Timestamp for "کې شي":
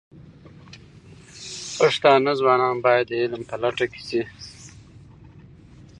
3.91-4.21